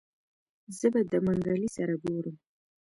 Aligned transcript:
زه 0.77 0.87
به 0.93 1.01
د 1.11 1.13
منګلي 1.25 1.69
سره 1.77 1.93
ګورم. 2.03 2.35